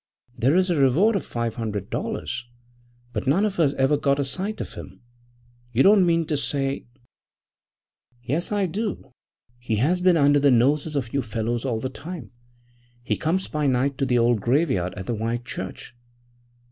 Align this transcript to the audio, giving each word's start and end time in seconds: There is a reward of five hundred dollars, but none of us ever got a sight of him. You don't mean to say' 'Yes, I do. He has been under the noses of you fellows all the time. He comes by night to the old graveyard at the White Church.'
There 0.35 0.55
is 0.55 0.71
a 0.71 0.77
reward 0.79 1.15
of 1.15 1.23
five 1.23 1.57
hundred 1.57 1.91
dollars, 1.91 2.45
but 3.13 3.27
none 3.27 3.45
of 3.45 3.59
us 3.59 3.73
ever 3.75 3.97
got 3.97 4.17
a 4.17 4.25
sight 4.25 4.59
of 4.59 4.73
him. 4.73 4.99
You 5.73 5.83
don't 5.83 6.07
mean 6.07 6.25
to 6.25 6.37
say' 6.37 6.87
'Yes, 8.23 8.51
I 8.51 8.65
do. 8.65 9.11
He 9.59 9.75
has 9.75 10.01
been 10.01 10.17
under 10.17 10.39
the 10.39 10.49
noses 10.49 10.95
of 10.95 11.13
you 11.13 11.21
fellows 11.21 11.65
all 11.65 11.77
the 11.79 11.87
time. 11.89 12.31
He 13.03 13.15
comes 13.15 13.47
by 13.47 13.67
night 13.67 13.99
to 13.99 14.07
the 14.07 14.17
old 14.17 14.41
graveyard 14.41 14.95
at 14.95 15.05
the 15.05 15.13
White 15.13 15.45
Church.' 15.45 15.93